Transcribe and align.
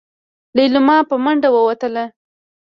ليلما 0.57 0.97
په 1.09 1.15
منډه 1.23 1.49
ووتله. 1.51 2.05